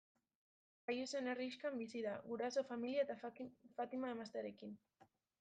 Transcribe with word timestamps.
Jaio 0.87 1.03
zen 1.11 1.29
herrixkan 1.33 1.77
bizi 1.81 2.01
da, 2.07 2.15
guraso, 2.31 2.65
familia 2.71 3.05
eta 3.09 3.19
Fatima 3.77 4.13
emaztearekin. 4.17 4.75